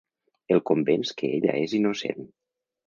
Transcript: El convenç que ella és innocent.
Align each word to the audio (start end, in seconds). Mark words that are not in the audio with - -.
El 0.55 0.61
convenç 0.69 1.13
que 1.21 1.31
ella 1.37 1.59
és 1.69 1.79
innocent. 1.83 2.29